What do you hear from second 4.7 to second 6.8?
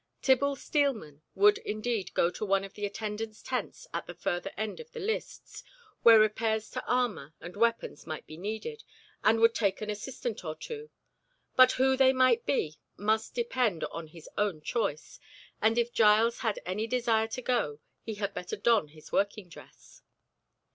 of the lists, where repairs